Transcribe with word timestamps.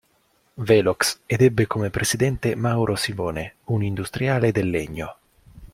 Velox" 0.57 1.19
ed 1.27 1.41
ebbe 1.43 1.67
come 1.67 1.91
presidente 1.91 2.55
Mauro 2.55 2.95
Simone, 2.95 3.57
un 3.65 3.83
industriale 3.83 4.51
del 4.51 4.67
legno. 4.71 5.15